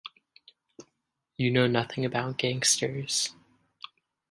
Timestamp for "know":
1.51-1.67